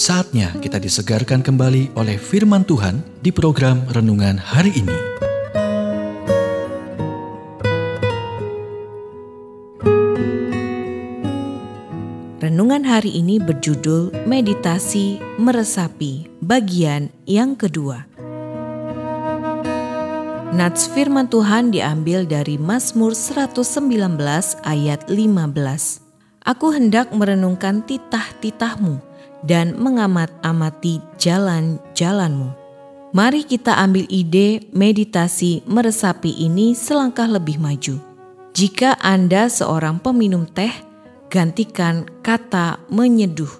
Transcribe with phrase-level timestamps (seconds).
[0.00, 4.96] Saatnya kita disegarkan kembali oleh firman Tuhan di program renungan hari ini.
[12.40, 18.08] Renungan hari ini berjudul Meditasi Meresapi, bagian yang kedua.
[20.56, 24.16] Nats firman Tuhan diambil dari Mazmur 119
[24.64, 26.00] ayat 15.
[26.48, 29.09] Aku hendak merenungkan titah-titahmu
[29.44, 32.52] dan mengamat-amati jalan-jalanmu.
[33.10, 37.98] Mari kita ambil ide meditasi meresapi ini selangkah lebih maju.
[38.54, 40.70] Jika Anda seorang peminum teh,
[41.26, 43.50] gantikan kata menyeduh.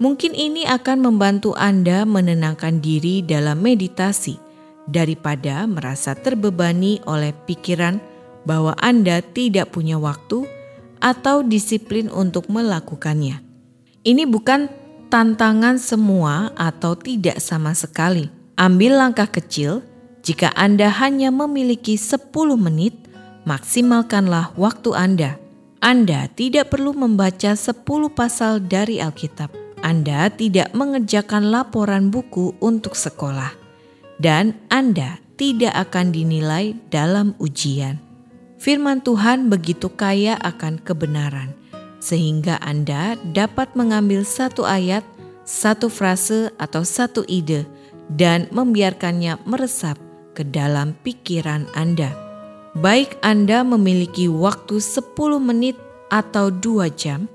[0.00, 4.40] Mungkin ini akan membantu Anda menenangkan diri dalam meditasi
[4.90, 8.02] daripada merasa terbebani oleh pikiran
[8.42, 10.48] bahwa Anda tidak punya waktu
[10.98, 13.38] atau disiplin untuk melakukannya.
[14.02, 14.66] Ini bukan
[15.10, 18.30] tantangan semua atau tidak sama sekali.
[18.54, 19.82] Ambil langkah kecil,
[20.22, 22.94] jika Anda hanya memiliki 10 menit,
[23.42, 25.30] maksimalkanlah waktu Anda.
[25.82, 27.82] Anda tidak perlu membaca 10
[28.14, 29.50] pasal dari Alkitab.
[29.82, 33.50] Anda tidak mengerjakan laporan buku untuk sekolah.
[34.20, 38.10] Dan Anda tidak akan dinilai dalam ujian
[38.60, 41.56] firman Tuhan begitu kaya akan kebenaran,
[42.00, 45.04] sehingga Anda dapat mengambil satu ayat,
[45.44, 47.68] satu frase, atau satu ide
[48.10, 50.00] dan membiarkannya meresap
[50.34, 52.10] ke dalam pikiran Anda.
[52.74, 55.76] Baik Anda memiliki waktu 10 menit
[56.10, 57.28] atau 2 jam,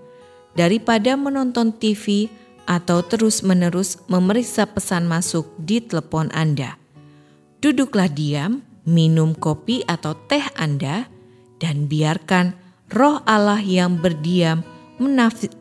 [0.58, 2.28] daripada menonton TV
[2.66, 6.80] atau terus-menerus memeriksa pesan masuk di telepon Anda.
[7.62, 11.06] Duduklah diam, minum kopi atau teh Anda,
[11.62, 14.62] dan biarkan roh Allah yang berdiam
[15.02, 15.52] menafsir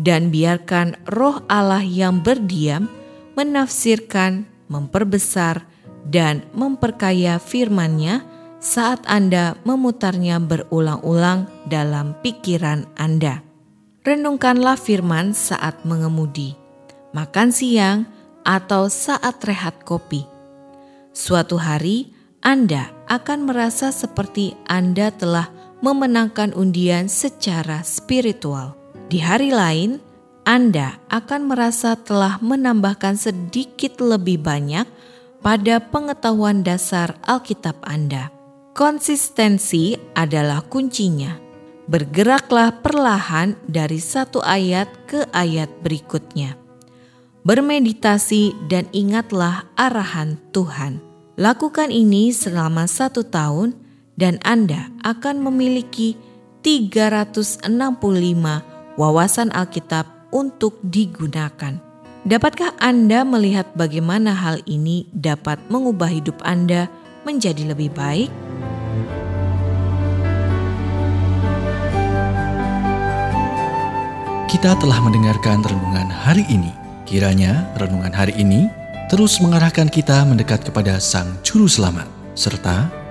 [0.00, 2.88] dan biarkan roh Allah yang berdiam
[3.36, 5.64] menafsirkan, memperbesar,
[6.08, 8.24] dan memperkaya firman-Nya
[8.60, 13.44] saat Anda memutarnya berulang-ulang dalam pikiran Anda.
[14.00, 16.56] Renungkanlah firman saat mengemudi,
[17.12, 18.08] makan siang,
[18.40, 20.24] atau saat rehat kopi.
[21.12, 22.08] Suatu hari,
[22.40, 28.76] anda akan merasa seperti Anda telah memenangkan undian secara spiritual.
[29.10, 29.98] Di hari lain,
[30.46, 34.86] Anda akan merasa telah menambahkan sedikit lebih banyak
[35.40, 38.28] pada pengetahuan dasar Alkitab Anda.
[38.76, 41.36] Konsistensi adalah kuncinya.
[41.90, 46.54] Bergeraklah perlahan dari satu ayat ke ayat berikutnya.
[47.42, 51.02] Bermeditasi dan ingatlah arahan Tuhan.
[51.34, 53.74] Lakukan ini selama satu tahun
[54.20, 56.14] dan Anda akan memiliki
[56.60, 57.72] 365
[59.00, 61.80] wawasan Alkitab untuk digunakan.
[62.20, 66.92] Dapatkah Anda melihat bagaimana hal ini dapat mengubah hidup Anda
[67.24, 68.28] menjadi lebih baik?
[74.52, 76.68] Kita telah mendengarkan renungan hari ini.
[77.08, 78.68] Kiranya renungan hari ini
[79.08, 82.99] terus mengarahkan kita mendekat kepada Sang Juru Selamat, serta